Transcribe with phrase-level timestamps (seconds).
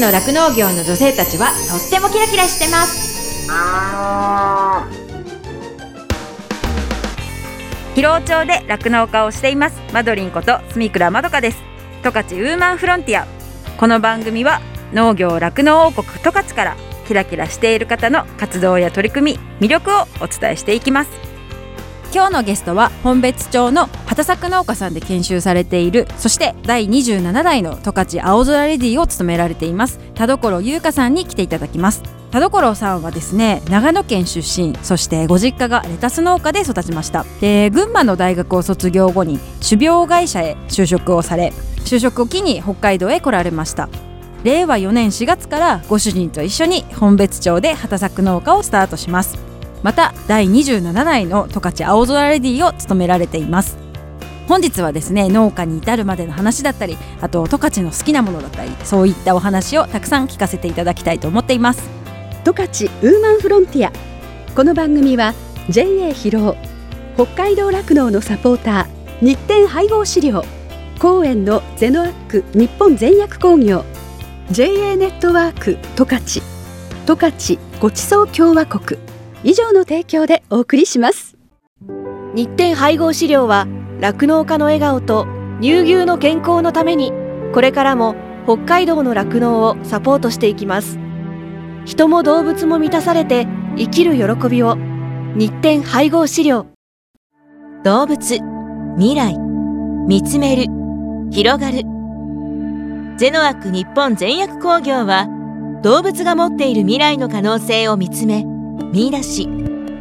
[0.00, 3.08] の酪農業の女性たちはとってもキラキラしてます。
[7.94, 9.80] 広尾町で酪農家をしています。
[9.92, 11.58] マドリンこと住倉まどかです。
[12.04, 13.26] 十勝ウーマンフロンティア。
[13.76, 14.60] この番組は
[14.92, 16.76] 農業酪農王国十勝から
[17.08, 21.27] キラキラしている方の活動や取り組み魅力をお伝えしていきます。
[22.10, 29.98] 今日のゲストは本別町の畑作農家さんで研修されているそして第27代の十勝青空レディを務められています。
[30.14, 32.02] 田所優香さんに来ていただきます。
[32.30, 37.26] 田所さんはですね長野県出身そしてご実家がレタス農家で育ちました。
[37.40, 41.52] で群馬の大学を卒業後に種苗会社へ就職をされ
[41.84, 43.88] 就職を機に北海道へ来られました。
[44.44, 49.47] 令和4年4月からご主人と一緒に本別町で畑作農家をスタートします。
[49.82, 53.78] また第27代の十勝青空レディを務められています。
[54.48, 61.82] 本日はですね農家に至るまでの話だったりあと十勝の好きなものだったりそういったお話をたくさん聞かせていただきたいと思っています。
[62.44, 63.92] 十勝ウーマンフロンティア。
[64.54, 65.34] この番組は
[65.68, 66.56] JA 広尾
[67.14, 70.42] 北海道酪農のサポーター日展配合飼料
[70.98, 73.84] 公園のゼノアック日本全薬工業
[74.50, 76.22] JA ネットワーク十勝
[77.06, 78.98] 十勝ごちそう共和国。
[79.44, 81.36] 以上の提供でお送りします。
[82.34, 83.66] 日展配合飼料は
[84.00, 85.26] 酪農家の笑顔と
[85.60, 87.12] 乳牛の健康のために
[87.52, 90.98] これからも北海道の酪農をサポートしていきます。
[91.84, 94.76] 人も動物も満たされて生きる喜びを。
[95.36, 96.66] 日展配合飼料。
[97.84, 98.40] 動物
[98.96, 99.38] 未来
[100.08, 100.64] 見つめる
[101.30, 101.82] 広がる。
[103.18, 105.28] ゼノアック日本全薬工業は
[105.82, 108.44] 動物が持っている未来の可能性を見つめ
[108.92, 109.48] 見出し。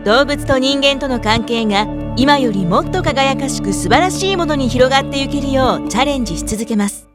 [0.06, 1.86] 動物と人間との関係が
[2.16, 7.08] 今よりもっと輝かしく素晴らしいものに広がっていけるようチャレンジし続けます。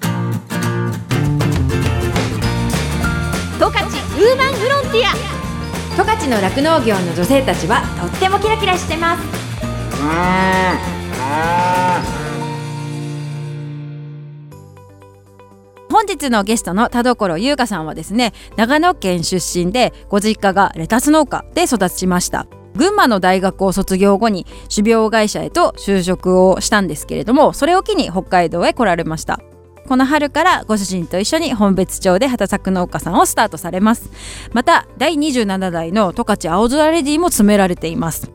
[0.00, 0.08] 十
[3.64, 5.28] 勝ウーマンフロンティア。
[5.98, 9.22] 十勝の酪農業の女性たちはとってもキラキラしてます
[15.98, 22.46] 本日のゲストの田所優香さんはですね長野県出身でご実家がレタス農家で育ちました。
[22.76, 29.40] 群馬の大学を卒業後に種苗会社へと就職をしたんですけれどもそれを機に北海道へ来られました。
[29.88, 34.08] この春からご主人と一緒に本別町で畑作農家さんをスタートされます。
[34.52, 38.30] また第27代の十勝青空レディも詰められています。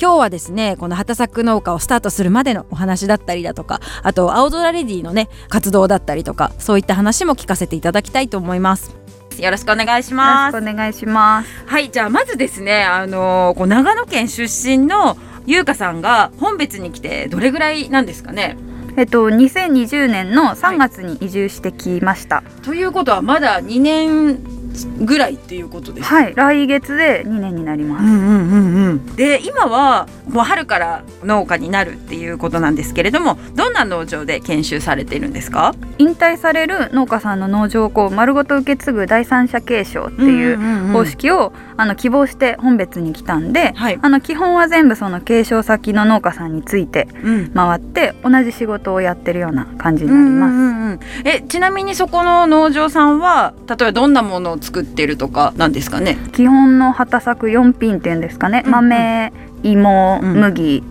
[0.00, 8.94] 今日はですねこの畑作農家をスタートするまでのお話だったりだとかあと青空レディのね活動だったりとかそういった話も聞かせていただきたいと思います
[9.38, 11.48] よろしくお願いしますよろしくお願いします。
[11.66, 15.16] はいじゃあまずですねあのーこう長野県出身の
[15.46, 18.56] 優香さんが本別に来てどれぐらいなんですかね？
[18.96, 22.44] えっと2020年の3月に移住してきました。
[22.62, 24.63] ということはまだ2年
[24.98, 26.08] ぐらいっていうことです。
[26.08, 28.04] かはい、来月で2年になります。
[28.04, 35.74] うんうんうんうん、で今はもう春から農家になるっていうことなんですけれどもどんな農場で研修されているんですか？
[35.98, 43.98] 引退される農家さんの農場をこう丸ごと受け継ぐ第三者継承っていう方式を、あの希望して本別に来たんで、はい。
[44.00, 47.50] あの基本は全部その継承先の農家さんについてうん。
[47.54, 50.52] 回って同じ仕事をやってるような感じになります。
[50.52, 51.00] うんうんうん。
[51.24, 56.16] えちなみにそこの農場さんは例えばどんなものを作ってるとかなんですかね？
[56.32, 58.72] 基本の畑作4品っていうんですかね、うんうん。
[58.72, 59.32] 豆
[59.62, 60.40] 芋、うん。
[60.40, 60.82] 麦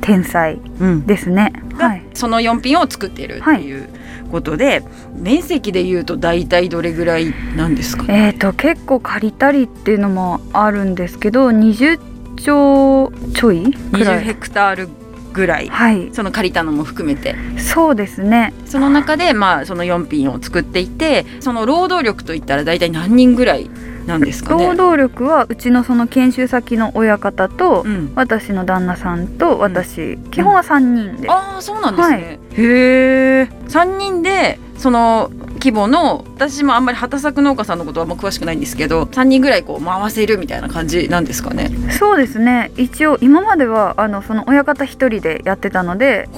[0.00, 1.06] 天菜うん。
[1.06, 1.52] ですね。
[1.78, 2.04] はい。
[2.14, 3.88] その4品を作ってるっていう
[4.30, 4.82] ことで、
[5.14, 8.04] 面積でいうと大体どれぐらいなんですか？
[8.08, 11.98] えー、と結構借りたりっていうのもあるんですけど20
[12.36, 14.88] 兆ちょいくら20ヘいクタール
[15.32, 16.10] ぐらいはい。
[16.12, 17.34] その借りたのも含めて。
[17.58, 18.52] そうですね。
[18.66, 23.70] その中でまあその4品を作っていてその労働力といったら大体何人ぐらい
[24.06, 24.66] なんですかね。
[24.66, 35.30] 労働力はうちのその研修先の親方と、うん、私の旦那さんと私、基本は3人で、ああそうなんですね、へえ3人でその
[35.62, 41.70] 規模の私もあんまり畑作農家さんのことはあんま詳しくないんですけど3人ぐらいこう回せるみたいな感じなんですかね。
[41.92, 42.72] そうですね。
[42.76, 46.28] 一応今まではあのその親方一人でやってたので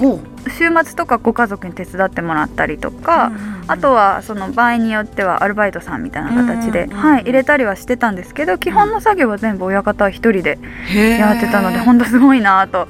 [0.59, 3.33] 週末とかご家族に手伝ってもらったりとか、
[3.67, 10.59] あとはその場合によってはアルバイトさんみたいな形で、うんうんうんはい、入れたりはしてたんですけど基本の作業は全部親方一人で
[10.95, 12.89] やってたので本当すごいなと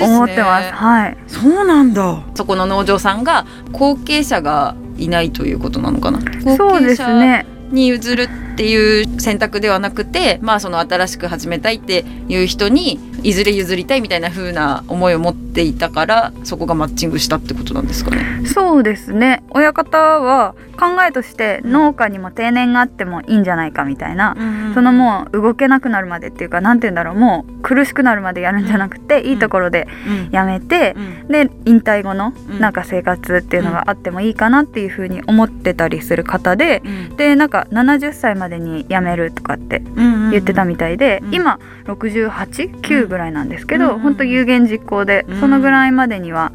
[0.00, 0.72] 思ってます。
[0.72, 2.22] はい、そうなんだ。
[2.36, 6.20] そこの農場さんが後継者がいないということなのかな
[6.56, 7.46] そうですね。
[7.70, 18.46] に譲るっていう選択ではなくてまあその新しく始めたいっていう人にいずれ譲りたいみたいな風な思いを持っっていたからそこがマッチングしたってことなんですかね。
[18.46, 19.44] そうですね。
[19.50, 24.34] 親方は考えとして農家にも定年があってもいいんじゃないかみたいな、
[24.72, 27.14] そのもう動けなくなるまでっていうかなんて言うんだろう。
[27.14, 29.86] もう苦しくなるまでやるんじゃなくて、いいところで
[30.30, 30.96] やめて、
[31.28, 36.82] で引退後のなんか生活っていうのがあってもいいかなっていうふうに思ってたりする方で、
[37.18, 39.82] でなんか70歳までに辞めるとかって
[40.30, 46.52] 言ってたみたいで、今689ぐらいなんですけど、本当有言実行で、そのぐらいまでには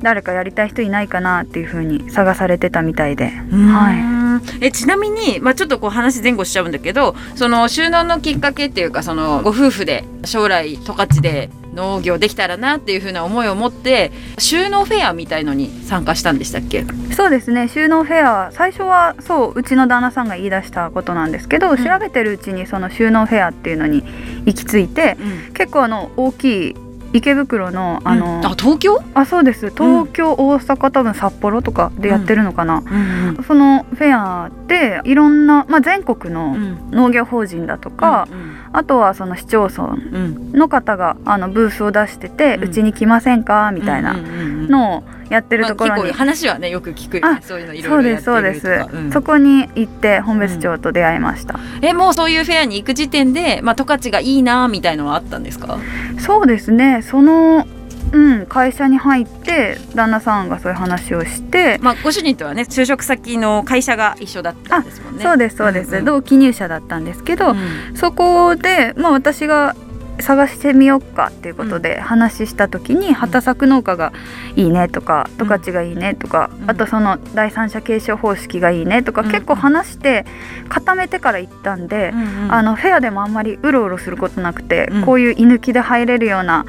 [0.00, 16.84] 誰かやりたい人いないかなっていうふうに探されてたみたいで、はい、えちなみに、まあ、ちょっとこう話前後しちゃうんだけどその収納のきっかけっていうかそのご夫婦で将来十勝で農業できたらなっていうふうな思いを持って収納フェアみたいのに参加したんでしたっけ？
[17.14, 17.68] そうですね。
[17.68, 24.02] 収納フェア最初はそううちの旦那さんが言い出したことなんですけど、うん、調べてるうちにその収納フェアっていうのに
[24.44, 26.76] 行き着いて、うん、結構あの大きい
[27.12, 29.02] 池袋のあの、うん、あ東京？
[29.14, 29.70] あそうです。
[29.70, 36.56] 東京、うん、大阪多分札幌とかでやってるのかな、うんうん、そのフェアでいろんな、まあ、全国の
[36.90, 39.94] 農業法人だとか、うんうん、あとはその市町村
[40.52, 43.70] の方があのブースを出しててうち、に来ませんか？
[43.72, 47.40] みたいなのをやってるところに、まあ、話はねよく聞くよね。
[47.42, 55.78] そういうのいろいろやってるそうですそうです、そこに行って本別町と出会いました、えもうそういうフェアに行く時点でまあ十勝がいいなみたいのはあったんですか？
[56.18, 57.02] そうですね。
[57.02, 57.66] その
[58.12, 65.24] うん、会社に入って旦那さんがそういう話をして、まあ、ご主人とはね就職先の会社が一緒だったんですもんね。
[65.24, 69.74] そうですそうです、うんうん、同期入社だったんですけど、うん、そこで、まあ、私が
[70.22, 74.12] 探してみようかっていうことで話した時に、畑作農家が
[74.56, 80.24] いいねとか十勝がいいねとか、あとその第三者継承方式がいいねとか、結構話して
[80.68, 82.12] 固めてから行ったんで、
[82.48, 86.64] あのフェアでもあんまりうろうろすることなくて、こういう居抜きで入れるような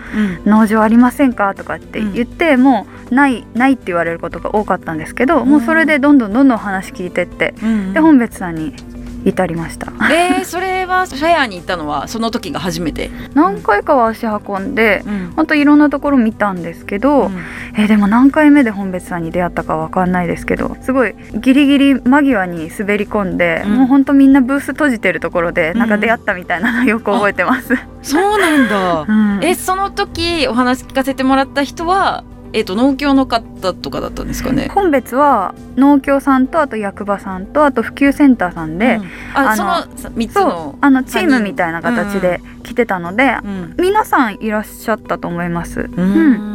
[0.46, 7.54] 農場ありませんかとかって言って、もうないないって言われることが多かったんですけど、もうそれでどんどんどんどん話聞いてって、
[7.94, 8.74] で本別さんに
[9.26, 9.92] 至りました。
[10.12, 13.10] えー、それはフェアに行ったのはその時が初めて？
[13.34, 17.38] 何回かは足運んで、うん、本当いろんなところ見たんですけど、うん、
[17.78, 32.24] えー、でも何回目で本別さんに出会ったか分かんないですけどすごいギリギリ間際に滑り込んで、うん、もう本当みんなブース閉じてるところでなんか出会ったみたいなのよく覚えてます、そうなんだ、 うん、えその時お話聞かせてもらった人は
[32.54, 34.70] えーと、農協の方とかだったんですかね？
[34.70, 39.72] 本別は農協さんとあと役場さんとあと普及センターさんで、うん、あその
[40.12, 45.82] 3つのあのチームみたいな形で来てたので、うん、皆さんいらっしゃったと思います。
[45.82, 46.54] うん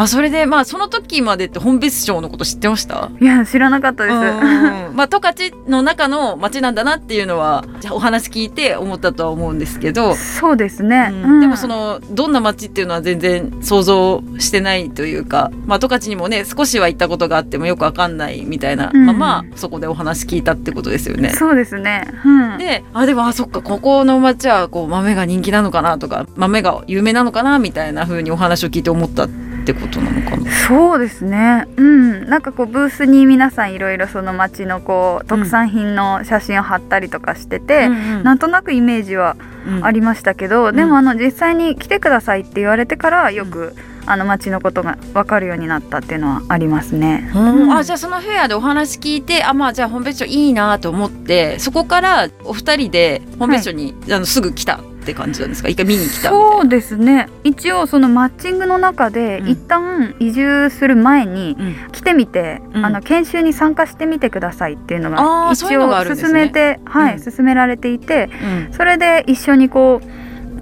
[0.00, 3.10] あそれでまあその時までって本別町のこと知ってました？
[3.20, 4.16] いや知らなかったです、
[4.96, 10.14] まあ十勝の中の町なんだなっていうのはじゃお話聞いて思ったとは思うんですけど。
[10.14, 15.50] そうですね、うん、でもそのどんな町っていうのは全然想像してないというか。
[15.66, 21.34] まあ十勝にもね少しは行ったことがあってもよくわかんないみたいな、うん、まあまあそこでお話聞いたってことですよね。
[21.34, 29.24] そうですね、うん、であでもあそっかここの町はこう豆が人気なのかなとか豆が有名なのかなみたいなふうにお話を聞いて思った。
[29.24, 30.50] ってことなのかな？
[30.68, 31.66] そうですね。
[31.76, 32.28] うん。
[32.28, 39.36] なんかこうブースに皆さんいろいろその町のこう特産品の写真を貼ったりとかしてて、うん、なんとなくイメージは
[39.82, 43.74] ありましたけど、うん、でもあの実際に来てくださいって言われてからよく、
[44.06, 47.30] あの町のことが分かるようになったっていうのはありますね。
[47.34, 55.68] うん、あじゃあそのフェアでお話聞いてあまあじゃあ本別町いいなと思ってそこからお二人で本別町に、はい、あのすぐ来たって感じなんですか？
[55.68, 57.28] 一回見に来たそうですね。
[57.42, 61.56] 一応そのマッチングの中で、うん、一旦移住する前に
[61.92, 68.28] 来てみて、うん、あの研修に参加してみてくださいっていうのが一応進めて、ね、はい、うん、進められていて、
[68.72, 70.08] それで一緒にこう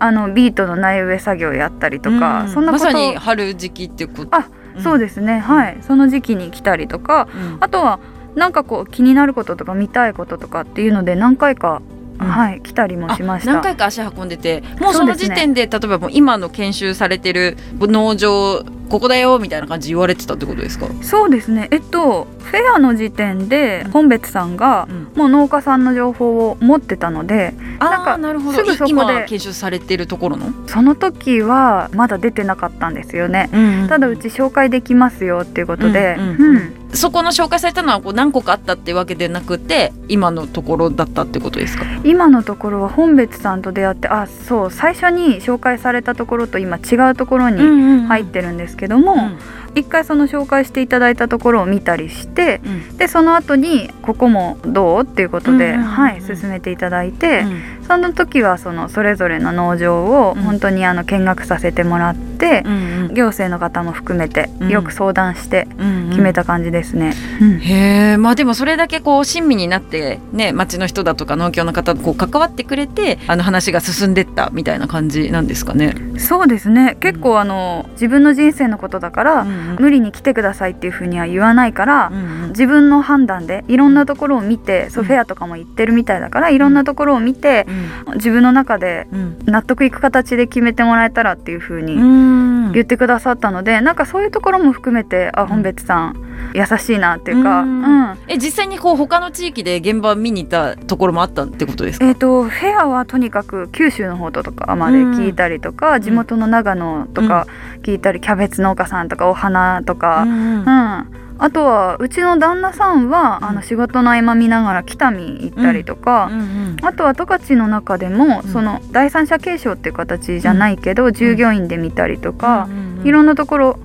[0.01, 4.37] あのビートの苗植え作業やったりとか、そんなことまさに春時期ってこと？
[4.37, 4.49] あ、
[4.81, 5.41] そうですね。
[5.41, 5.79] はい。
[5.83, 7.29] その時期に来たりとか、
[7.59, 7.99] あとは
[8.37, 11.83] なんかこう気になることとか見たいこととかっていうので何回か
[12.19, 13.53] はい来たりもしました。
[13.53, 20.87] 何回か足運んでてもうその時点で、ね、例えばもう今の研修されてる農場ここだよみたいな感じ言われてたってことですか？
[21.03, 21.69] そうですね。
[21.71, 28.59] えっとフェアの時点で本別さんがもう農家さんの情報を持ってたので、うん、なんかなるほど。
[28.59, 30.53] すぐそこで研修されてるところの？
[30.67, 36.57] その時はまだ出てなかったんですよね、うんうん、ただうち紹介できますよっていうことで、うん、うん。
[36.57, 41.85] うんそこの紹介されたのはこう何個かあったってわけでなくて今のところだったってことですか？
[42.05, 49.39] 今のところは本別さんと出会ってあそう最初に紹介されたところと今違うところに入ってるんですけども、うんうんうん
[49.75, 60.43] 一回その紹介していただいたところを見たりして、うん、でその後にここもどうっていうことで、うんうんうん、はい進めていただいて、うん、その時はそのそれぞれの農場をうん。
[60.49, 64.69] 本当にあの見学させてもらって、うん行政の方も含めてうん。
[64.69, 67.13] よく相談してうん決めた感じですね。
[67.41, 67.59] うん。
[67.59, 75.95] へえまあでもそれだけこう親身になってね町の人だとか農協の方とこう関わってくれてあの話が進んでったみたいな感じなんですかね。
[76.19, 76.97] そうですね。
[77.01, 87.67] 結構あの自分の人生のことだから、うん無理に来てくださいっていうふうには言わないから、うん自分の判断でいろんなところを見て、そううんフェアとかも行ってるみたいだからいろんなところを見て、
[88.15, 89.39] 自分の中でうん。
[89.47, 92.73] 納得いく形で決めてもらえたらっていうふうにうん。
[92.73, 96.17] 言ってくださったのでなんかそういうところも含めてあ本別さん
[96.55, 97.83] 優しいなっていうか、ううん。
[97.83, 102.07] んえ実際にこう他の地域で現場見に行ったところもあったってことですか？
[102.07, 107.47] えー、とフェアはとにかく九州の方とかまで聞いたりとか、地元の長野とか
[107.83, 110.65] 聞いたり、キャベツ農家さんとかお花とか、うん。
[110.65, 113.49] うんあとはうちの旦那さんは、うん。
[113.49, 116.77] あの仕事の合間見ながら北見行ったりとか、うん。
[116.83, 118.51] あとは十勝の中でも、うん。
[118.51, 122.69] その第三者継承っていう形じゃないけど、従業員で見たりとか、
[123.05, 123.79] いろんんなところ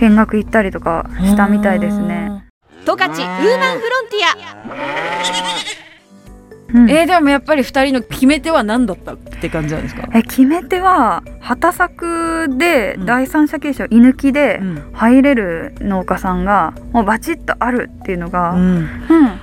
[0.00, 2.44] 見学行ったりとかしたみたいですね。。
[2.84, 5.67] 十勝ウーマンフロンティア
[6.78, 6.90] うん。
[6.90, 10.08] えーでもやっぱり二人の決め手は何だったって感じなんですか？
[10.14, 13.06] え決め手は畑作でうん。
[13.06, 14.90] 第三者継承居抜きでうん。
[14.92, 18.88] 入れる農家さんがもうバチッとあるっていうのが、うん。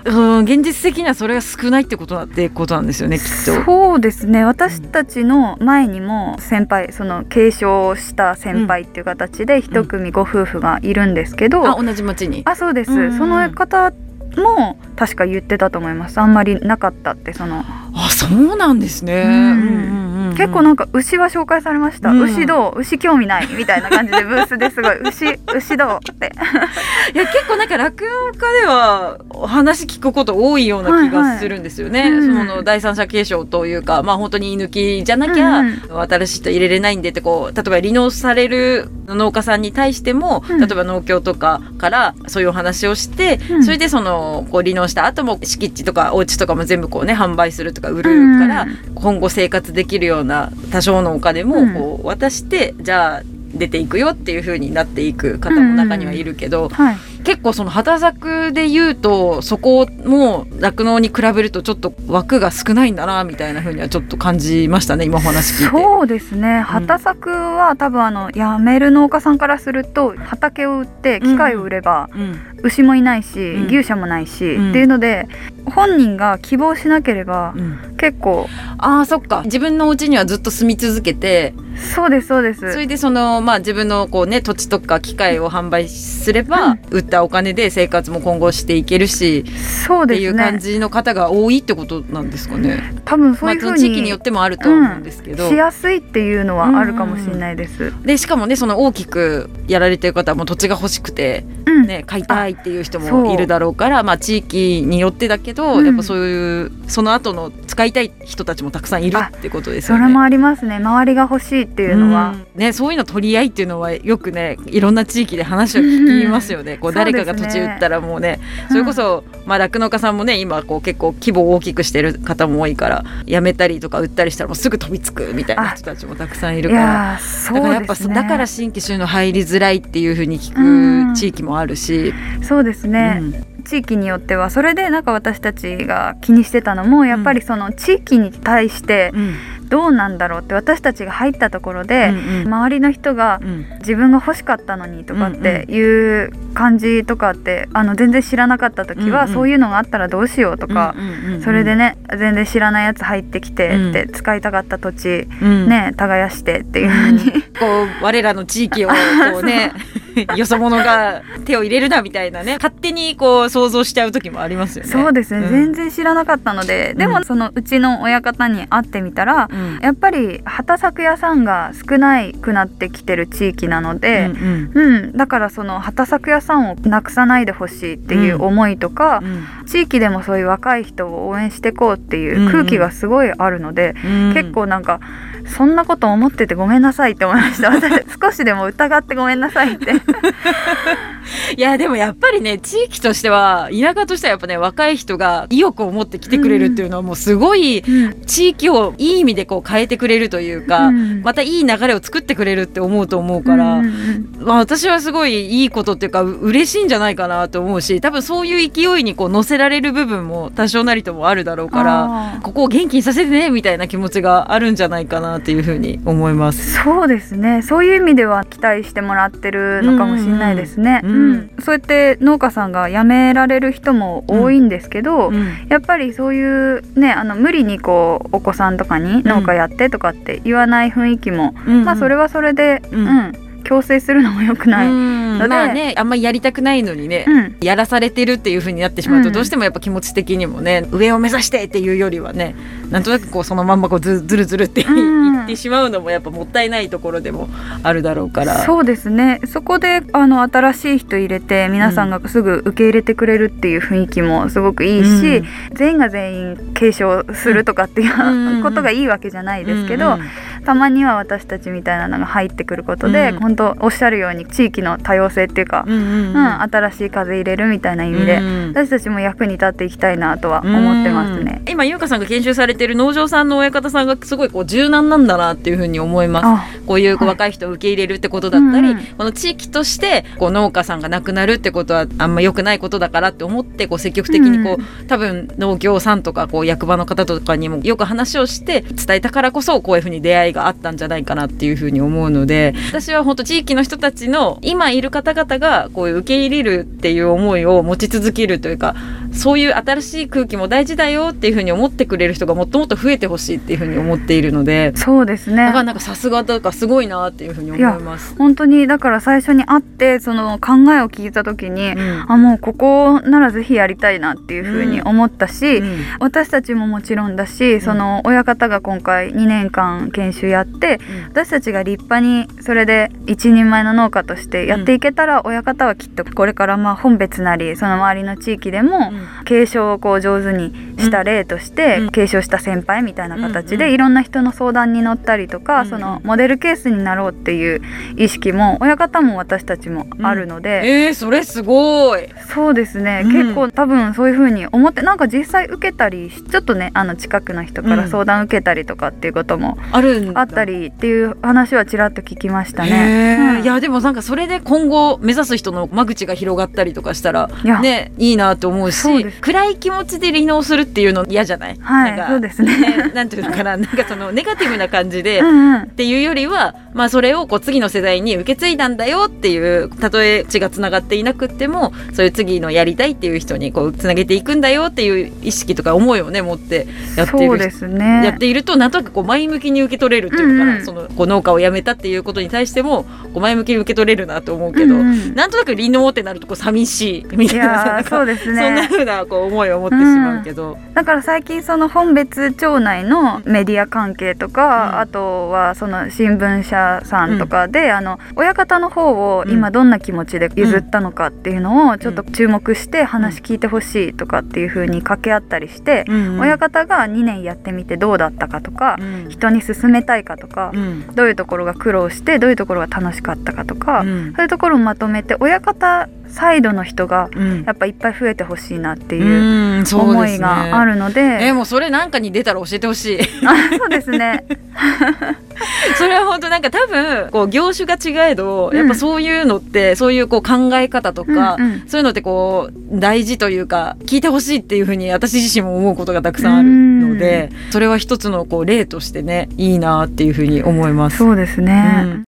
[0.05, 0.11] う
[0.41, 3.63] ん、現実的にはそれが少ないってことだってことなんですよねきっと。
[3.63, 4.45] そうですね。
[4.45, 12.43] 私たちの前にも先輩その継承した先輩っていう形で一組ご夫婦がいるんですけど、あ同じ町に。
[12.45, 13.17] あそうです、うんうんうん。
[13.17, 13.91] その方
[14.35, 16.19] も確か言ってたと思います。
[16.19, 17.63] あんまりなかったってその。
[17.93, 19.23] あそうなんですね。
[19.23, 19.99] うんうんうん。
[19.99, 20.04] うん
[20.35, 22.21] 結構なんか牛は紹介されました、うん。
[22.21, 24.99] 牛どう牛興味ないみたいな感じでブースですごい。
[25.01, 25.25] 牛
[25.55, 26.31] 牛どうって。
[27.13, 32.01] いや結構なんか落語家ではお話聞くこと多いような気がするんですよね。
[32.01, 32.19] はいはい。
[32.19, 32.47] うん。
[32.47, 40.59] その第三者継承というかまあ本当に居抜きじゃなきゃ、うん新しい人入れれないんでってこう例えば離農される農家さんに対しても、うん。
[40.59, 43.63] 例えば農協とかからそういうお話をして、うん。
[43.63, 48.77] それでそのこう離農した後も敷地とかお家とかも全部こうね販売するとか売るから、うん。
[48.95, 50.24] 今後生活できるような
[50.71, 51.73] 多少のお金もうん。
[51.73, 65.71] こう渡して、じゃあ出ていくよっていう風になっていく方も中にはいるけど、はい結構その畑作で言うとそこも酪農に比べるとちょっと枠が少ないんだなみたいな風にはちょっと感じましたね今お話聞いて。
[65.71, 66.61] そうですね。
[66.61, 72.39] 畑作は多分あの辞める農家さんからすると畑を売って機械を売ればうん。
[72.63, 73.67] 牛もいないし、うん。
[73.67, 74.69] 牛舎もないし、うん。
[74.69, 75.27] っていうので
[75.65, 77.95] 本人が希望しなければうん。
[77.97, 79.41] 結構あーそっか。
[79.45, 81.53] 自分のお家にはずっと住み続けて。
[81.93, 82.71] そうですそうです。
[82.71, 86.79] それでそのまあ自分のこうね土地とか機械を販売すれば、うん。
[86.91, 92.93] 売ったお金で生活も今後していけるし、っていうそうですね感じの方が多いってことなんですかね。
[93.05, 97.93] 多分そういうふうまあ、地域によにってもあるとは思うんですけど、しやすいっていうのはあるかもしれないです。
[98.03, 101.85] でしかもねその大きくやられてる方はもう土地が欲しくて、うん。
[101.85, 105.85] ね、買いたいっていう人もいるだろうからまあ、地域によってだけど、うん。
[105.85, 110.03] やっぱそういうその後の使いたい人たちもたくさんいるってことですよね。
[110.03, 110.77] それもありますね。
[110.77, 112.59] 周りが欲しいっていうのは、うん。
[112.59, 126.83] ね、そういうの取り合いっていうのはよくねいろんな地域で話を聞きますよね、こう誰かが土地売ったらもうねそれこそ、まあ酪農家さんもね今こう結構規模を大きくしてる方も多いから辞めたりとか売ったりしたらもうすぐ飛びつくみたいな人たちもたくさんいるいから。
[126.85, 131.13] やーそうだからやっぱだから新規収納入りづらいっていうふうに聞うん。
[131.13, 133.21] く地域もあるし、そうですね、
[133.65, 139.35] 地域によってはそれでなんか私たちが気にしてたのもやっぱりその地域に対してうんうん
[139.69, 142.47] どうなんだろうって私たちが入ったところで、うんうん。
[142.47, 143.65] 周りの人がうん。
[143.79, 149.33] 自分が欲しかったのにとかっていう感じとかってあの全然知らなかった時は、うんうん。
[149.33, 153.89] そういうのがあったらどうしようとか、うんうんうんそれでね全然知らないやつ入ってきてうん。
[153.91, 155.69] って、使いたかった土地うん。
[155.69, 158.95] ね耕してっていうふうに、こう我らの地域をこ
[159.41, 159.71] うね
[160.35, 164.91] よそ者が手を入れるなみたいなね勝手にこう想像しちゃう時もありますよね。
[164.91, 169.79] そうですね、ん全然知らなかったのででもうんそのうちの親方に会ってみたら、うん。
[169.81, 175.17] やっぱり畑作屋さんが少ないくなってきてる地域なので、うんうん。
[175.17, 184.99] だからその畑作屋さんをなくさないでほしいっていう思いとか、うん地域でもそういう若い人を応援していこうっていう空気がすごいあるので、うん結構なんか
[185.47, 187.71] そんなこと思っててごめんなさいって思いました。
[187.71, 189.93] 私少しでも疑ってごめんなさいって。
[191.57, 197.83] いやでもやっぱりね地域としては田舎としてはやっぱね若い人が意欲を持って来てくれるっていうのはもうすごい
[198.25, 201.21] 地域をいい意味でこう変えてくれるというか、うん。
[201.23, 216.73] またいい流れを作ってくれるって思うと思うから、うんうんまあ、私はすごいいいことっていうかう嬉しいんじゃないかなと思うし多分そういう勢いにこう乗せられる部分も多少なりともあるだろうからここを元気にさせてねみたいな気持ちがあるんじゃないかなっていうふうに思います。
[216.83, 217.61] そうですね。
[217.61, 221.11] そういう意味では期待してもらってるのかもしれないですね、うん。
[221.11, 221.51] うん。
[221.59, 225.65] そうやって農家さんが辞められる人も多いんですけど、うん。
[225.69, 235.37] やっぱりそういうねあの無理にこうお子さんとかに農家やってとかって言わない雰囲気も、まあそれはそれで、ううんん強制するのも良くない、うん。
[235.39, 237.57] のでまあねあんまりやりたくないのにね、うん。
[237.61, 242.55] やらされてるっていう風になってしまうと、うんどうしてもやっぱ気持ち的にもね上を目指してっていうよりはね
[242.89, 245.43] なんとなくこうそのまんまこうずずるずるっていうん。
[245.43, 247.49] ってしまうのもやっぱもったいないところでも
[247.83, 248.63] あるだろうから。
[248.65, 249.41] そうですね。
[249.45, 255.45] そこであの新しい人入れて皆さんがすぐ受け入れてくれるっていう雰囲気もすごくいいし、うん。
[255.73, 258.63] 全員が全員継承するとかっていう、うん。
[258.63, 260.25] ことがいいわけじゃないですけど、うんうん
[260.65, 263.39] たまには私たちみたいなのが入ってくることで、うん。
[263.39, 266.61] 本当おっしゃるように地域の多様性っていうか、うんうんうん。
[266.61, 271.61] 新しい風入れるみたいな意味で、うん私たちも役に立っていきたいなとは思ってますね。
[271.65, 271.71] うん。
[271.71, 276.45] 今優香さんが研修されてる農場さんの親方さんがすごいこう柔軟なんだなっていうふうに思います。
[276.45, 298.95] あこういう若い人を受け入れるってことだったり、うんうんこの地域としてこう農家さんが亡くなるってことはあんま良くないことだからって思ってこう積極的にこう、多分農協さんとかこう役場の方とかにもよく話をして伝えたからこそこういうふうに出会いがあったんじゃないかなっていうふうに思うので私は本当地域の人たちの今いる方々がこういう受け入れるっていう思いを持ち続けるというか
[299.35, 304.93] そういう新しい空気も大事だよっていうふうに思ってくれる人がもっともっと増えてほしいっていうふうに思っているので。
[304.95, 308.35] そうですねだからなんかさすがとかすごいなっていうふうに思います。
[308.37, 320.99] 本当にだから最初に会ってその考えを聞いた時に、うんあもうここならぜひやりたいなっていうふうに思ったし、うん私たちももちろんだし、その親方が今回2年間研修やって、
[321.29, 329.11] 私たちが立派にそれで一人前の農家としてやっていけたら、親方はきっとこれからまあ本別なりその周りの地域でも
[329.45, 332.09] 継承をこう上手にした例として、うん。
[332.15, 337.81] 継承した先輩みたいな形うんうんでいろんな人の相談に乗ったりとか、うんそのモデルケースになろうっていう
[338.17, 340.81] 意識も親方も私たちもあるので。
[340.85, 342.27] えー、それすごい。
[342.53, 343.31] そうですね、うん。
[343.31, 353.37] 結構多分そういう風に思ってなんか実際受けたりしちょっとねあの近くの人から相談受けたりとかっていうこともあるんだあったりっていう話はちらっと聞きましたへね。
[353.39, 353.61] うん。
[353.61, 357.49] ーいやでもなんかそれで今後目指す人の間口が広がったりとかしたら
[357.81, 361.77] ねいいなと思うし暗い気持ちで離農するっていうの嫌じゃない？
[361.79, 362.77] はいなんかそうですね。
[362.79, 363.75] ねなんていうのかな？
[363.77, 365.81] なんかそのネガティブな感じでうんうん。
[365.83, 378.21] っていうよりは、まあ、それをこう次の世代に受け継いだんだよっていうたとえ血がつながっていなくってもそういう次のやりたいっていう人にこうつなげていくんだよっていう意識とか思いをね持ってやっているね。
[378.25, 380.85] やっているとなんとなくこう前向きに受け取れるっていうのかな、うんうん。
[380.85, 385.35] そのこう農家を辞めたっていうことに対してもこう前向きに受け取れるなと思うけど、うんうん。
[385.35, 394.99] なんとなく離農ってなるとこう寂しいみたいいなそうですそんなね風なこう思いを持ってしまうけど、だから最近その本別町内のメディア関係とか、うん。
[394.99, 406.39] あとはその新聞社さんとかで、あの親方の方を今どんな気持ちで譲ったのかっていうのをちょっと注目して話聞いてほしいとかっていう風に掛け合ったりして、うん。
[406.39, 409.29] 親方が2年やってみてどうだったかとか、うん。
[409.29, 411.07] 人に勧めたいかとか、うん。
[411.15, 414.33] どういうところが苦労してどういうところが楽しかったかとか、うん。
[414.33, 417.63] そういうところをまとめて親方サイドの人がうん。
[417.63, 423.19] やっぱいっぱい増えてほしいなっていう思いがあるので、えもうそれなんかに出たら教えてほしい。
[423.45, 424.45] あそうですね
[425.97, 428.77] それは本当なんか多分こう業種が違えど、うん。
[428.77, 431.83] やっぱそういうのってそういうこう考え方とか、うんうん。
[431.87, 441.17] そういうのってこう大事というか聞いてほしいっていうふうに私自身も思うことがたくさんあるので、それは一つのこう例としてねいいなっていうふうに思います。
[441.17, 442.23] そうですね、うん。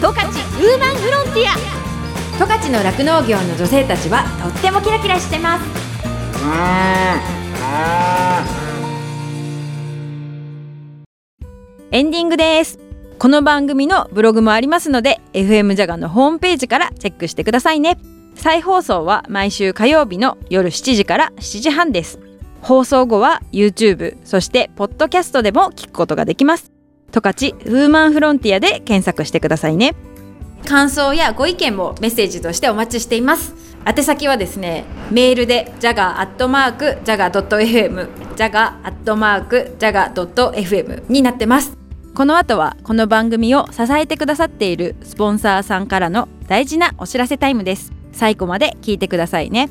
[0.00, 1.82] 十勝ウーマンフロンティア。
[2.38, 5.64] 十勝の酪農業の女性たちはとってもキラキラしてます
[11.94, 12.78] エンディングです。
[13.18, 17.98] この番組のブログもありますので FM ジャガのホームページからチェックしてくださいね。
[18.34, 22.18] 再放送は毎週火曜日の夜7時から7時半です。
[22.62, 26.72] 放送後は YouTube そしてポッドキャストでも聞くことができます。
[27.12, 29.94] 十勝ウーマンフロンティアで検索してくださいね。
[30.66, 33.52] 感想やご意見もメッセージとしてお待ちしています
[33.84, 37.04] 宛先はですねメールで jaga.jaga.fm
[38.36, 41.81] ジャガアットマークジャガドット FM になってます
[42.14, 47.90] この後はこの番組を支えてくださっているスポンサーさんからの大事なお知らせタイムです。
[48.12, 49.70] 最後まで聞いてくださいね。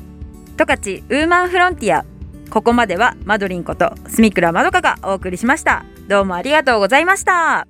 [0.56, 2.04] 十勝ウーマンフロンティア。
[2.50, 5.84] ここまではマドリンこと住倉まどかがお送りしました。
[6.08, 7.68] どうもありがとうございました。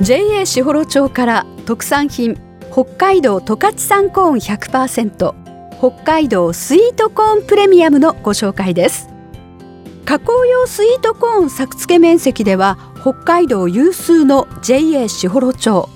[0.00, 2.38] JA 士幌町から特産品
[2.72, 5.34] 北海道十勝産コーン100%
[5.78, 9.10] 北海道スイートコーンプレミアムのご紹介です。
[10.06, 15.90] 加工用スイートコーン作付け面積では北海道有数の JA 士幌町。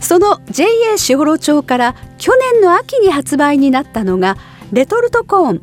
[0.00, 0.66] その JA
[0.98, 4.36] 士幌町から去年の秋に発売になったのが
[4.72, 5.62] レトルトコーン。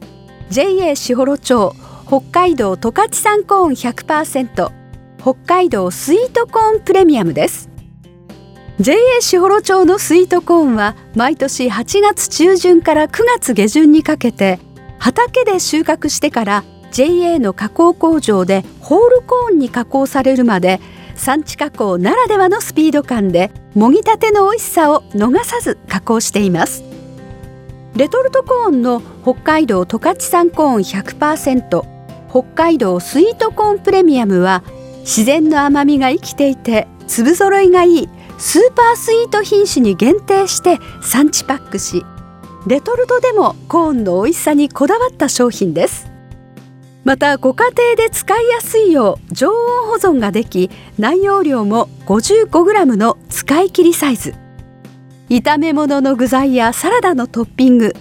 [0.50, 1.76] JA 士幌町
[2.08, 4.72] 北海道十勝産コーン100%
[5.18, 7.70] 北海道スイートコーンプレミアムです。
[8.80, 14.62] JA 士幌町のスイートコーンは毎年8月中旬から9月下旬にかけて
[14.98, 20.80] 畑で収穫してから JA の加工工場でホールコーンに加工されるまで
[21.16, 26.84] 産地加工ならではのスピード感でもぎたての美味しさを逃さず加工しています。
[27.96, 31.84] レトルトコーンの北海道十勝産コーン100%
[32.30, 34.64] 北海道スイートコーンプレミアムは
[35.02, 42.06] 自然の甘みが生きていて粒揃いがいいスーパースイート品種に限定して産地パックし
[42.68, 46.09] レトルトでもコーンの美味しさにこだわった商品です。
[47.04, 54.36] またご家庭で使いやすいよう常温保存ができ内容量も 55g の使い切りサイズ。
[55.30, 57.94] 炒め物の具材やサラダのトッピング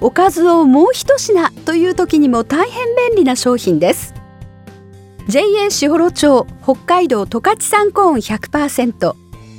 [0.00, 4.14] おかずをもう一品という時にも大変便利な商品です。
[5.28, 9.14] JA 士幌町北海道十勝産コーン100%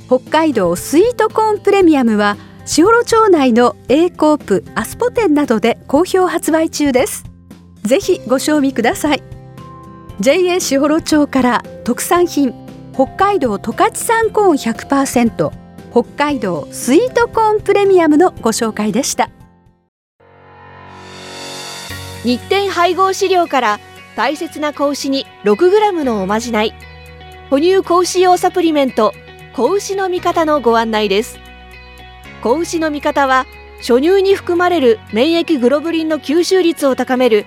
[0.06, 7.35] 北海道スイートコーンプレミアムは士幌町内の A コープアスポ店などで好評発売中です。
[7.86, 9.22] ぜひご賞味ください。
[10.20, 12.54] JA 士幌町から特産品
[12.94, 15.52] 北海道十勝産コーン100%
[15.90, 19.30] 北海道スイートコーンプレミアムのご紹介でした。
[22.24, 23.80] 日展配合飼料から
[24.16, 26.74] 大切な子牛に 6g のおまじない
[27.50, 29.12] 哺乳子牛用サプリメント
[29.54, 31.38] 子牛の味方のご案内です。
[32.42, 33.46] 子牛の味方は
[33.78, 37.46] 初乳に含まれる免疫グロブリンの吸収率を高める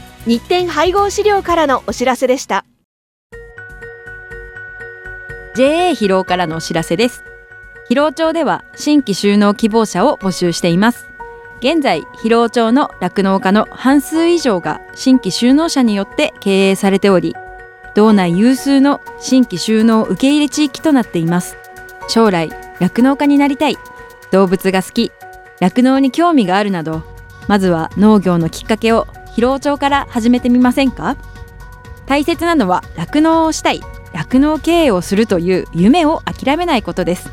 [0.27, 2.63] 日展配合飼料からのお知らせでした。
[5.55, 7.23] JA 広尾からのお知らせです。
[7.87, 11.07] 広尾町では新規就農希望者を募集しています。
[11.59, 17.35] 現在広尾町の酪農家の半数以上が新規就農者によって経営されており
[17.93, 21.57] 道内有数の新規就農受け入れ地域となっています。
[22.07, 23.77] 将来酪農家になりたい。
[24.31, 25.11] 動物が好き。
[25.59, 27.01] 酪農に興味があるなど
[27.47, 31.17] まずは農業のきっかけを広尾町から始めてみませんか？
[32.05, 33.81] 大切なのは酪農をしたい
[34.13, 37.31] 酪農経営をするという夢を諦めないことです。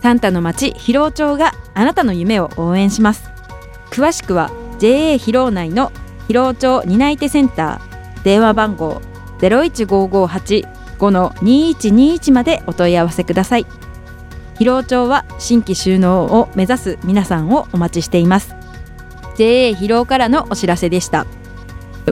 [0.00, 3.30] サンタの町広尾町があなたの夢を応援します。
[3.90, 5.92] 詳しくは JA 広尾内の
[6.28, 9.02] 広尾町担い手センター電話番号
[9.40, 13.66] 015585-2121までお問い合わせください。
[14.58, 18.54] 広尾町は新規収納を目指す皆さんをお待ちしています。
[19.42, 21.26] JA 広尾からのお知らせでした。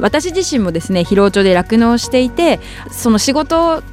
[0.01, 3.83] 私自身もですね広尾町で酪農していてその仕事